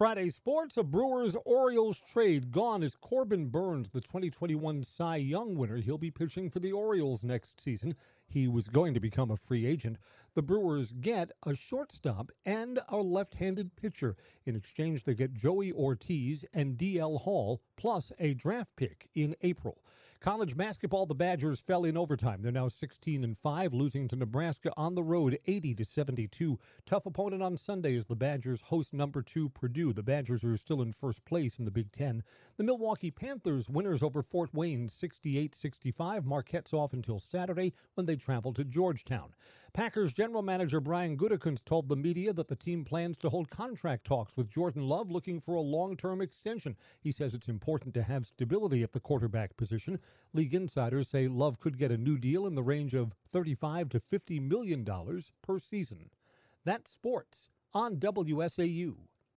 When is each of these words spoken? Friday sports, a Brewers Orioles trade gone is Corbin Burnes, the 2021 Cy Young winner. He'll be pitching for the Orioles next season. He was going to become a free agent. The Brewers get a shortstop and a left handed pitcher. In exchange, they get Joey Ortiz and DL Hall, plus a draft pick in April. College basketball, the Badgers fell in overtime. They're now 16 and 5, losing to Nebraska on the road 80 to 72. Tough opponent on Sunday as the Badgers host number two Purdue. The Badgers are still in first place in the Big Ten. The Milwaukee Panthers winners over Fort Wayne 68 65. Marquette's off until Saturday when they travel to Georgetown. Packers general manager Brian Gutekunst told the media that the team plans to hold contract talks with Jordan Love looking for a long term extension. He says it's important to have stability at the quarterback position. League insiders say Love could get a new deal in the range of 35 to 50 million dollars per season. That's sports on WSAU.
Friday 0.00 0.30
sports, 0.30 0.78
a 0.78 0.82
Brewers 0.82 1.36
Orioles 1.44 2.00
trade 2.10 2.52
gone 2.52 2.82
is 2.82 2.94
Corbin 2.94 3.48
Burnes, 3.48 3.90
the 3.90 4.00
2021 4.00 4.82
Cy 4.82 5.16
Young 5.16 5.54
winner. 5.56 5.76
He'll 5.76 5.98
be 5.98 6.10
pitching 6.10 6.48
for 6.48 6.58
the 6.58 6.72
Orioles 6.72 7.22
next 7.22 7.60
season. 7.60 7.94
He 8.24 8.48
was 8.48 8.66
going 8.66 8.94
to 8.94 9.00
become 9.00 9.30
a 9.30 9.36
free 9.36 9.66
agent. 9.66 9.98
The 10.34 10.42
Brewers 10.42 10.92
get 10.92 11.32
a 11.44 11.56
shortstop 11.56 12.30
and 12.46 12.78
a 12.88 12.98
left 12.98 13.34
handed 13.34 13.74
pitcher. 13.74 14.16
In 14.44 14.54
exchange, 14.54 15.02
they 15.02 15.14
get 15.14 15.34
Joey 15.34 15.72
Ortiz 15.72 16.44
and 16.54 16.78
DL 16.78 17.22
Hall, 17.22 17.60
plus 17.76 18.12
a 18.20 18.34
draft 18.34 18.76
pick 18.76 19.08
in 19.14 19.34
April. 19.42 19.82
College 20.20 20.54
basketball, 20.54 21.06
the 21.06 21.14
Badgers 21.14 21.60
fell 21.60 21.86
in 21.86 21.96
overtime. 21.96 22.42
They're 22.42 22.52
now 22.52 22.68
16 22.68 23.24
and 23.24 23.34
5, 23.34 23.72
losing 23.72 24.06
to 24.08 24.16
Nebraska 24.16 24.70
on 24.76 24.94
the 24.94 25.02
road 25.02 25.38
80 25.46 25.74
to 25.76 25.84
72. 25.86 26.58
Tough 26.84 27.06
opponent 27.06 27.42
on 27.42 27.56
Sunday 27.56 27.96
as 27.96 28.04
the 28.04 28.14
Badgers 28.14 28.60
host 28.60 28.92
number 28.92 29.22
two 29.22 29.48
Purdue. 29.48 29.94
The 29.94 30.02
Badgers 30.02 30.44
are 30.44 30.58
still 30.58 30.82
in 30.82 30.92
first 30.92 31.24
place 31.24 31.58
in 31.58 31.64
the 31.64 31.70
Big 31.70 31.90
Ten. 31.90 32.22
The 32.58 32.64
Milwaukee 32.64 33.10
Panthers 33.10 33.70
winners 33.70 34.02
over 34.02 34.20
Fort 34.20 34.52
Wayne 34.52 34.88
68 34.88 35.54
65. 35.54 36.26
Marquette's 36.26 36.74
off 36.74 36.92
until 36.92 37.18
Saturday 37.18 37.72
when 37.94 38.04
they 38.04 38.16
travel 38.16 38.52
to 38.52 38.62
Georgetown. 38.62 39.32
Packers 39.72 40.12
general 40.20 40.42
manager 40.42 40.80
Brian 40.80 41.16
Gutekunst 41.16 41.64
told 41.64 41.88
the 41.88 41.96
media 41.96 42.30
that 42.30 42.46
the 42.46 42.54
team 42.54 42.84
plans 42.84 43.16
to 43.16 43.30
hold 43.30 43.48
contract 43.48 44.04
talks 44.04 44.36
with 44.36 44.50
Jordan 44.50 44.86
Love 44.86 45.10
looking 45.10 45.40
for 45.40 45.54
a 45.54 45.62
long 45.62 45.96
term 45.96 46.20
extension. 46.20 46.76
He 47.00 47.10
says 47.10 47.32
it's 47.32 47.48
important 47.48 47.94
to 47.94 48.02
have 48.02 48.26
stability 48.26 48.82
at 48.82 48.92
the 48.92 49.00
quarterback 49.00 49.56
position. 49.56 49.98
League 50.34 50.52
insiders 50.52 51.08
say 51.08 51.26
Love 51.26 51.58
could 51.58 51.78
get 51.78 51.90
a 51.90 51.96
new 51.96 52.18
deal 52.18 52.46
in 52.46 52.54
the 52.54 52.62
range 52.62 52.92
of 52.92 53.14
35 53.32 53.88
to 53.88 53.98
50 53.98 54.40
million 54.40 54.84
dollars 54.84 55.32
per 55.40 55.58
season. 55.58 56.10
That's 56.66 56.90
sports 56.90 57.48
on 57.72 57.96
WSAU. 57.96 58.96